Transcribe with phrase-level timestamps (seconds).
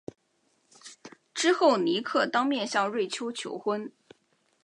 [1.31, 3.93] 之后尼克当面向瑞秋求婚。